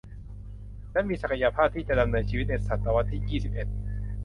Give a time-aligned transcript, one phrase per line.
[0.91, 3.67] และมีศักยภาพที่จะดำเนินชีวิตในศตวรรษที่ยี่สิบเอ็ด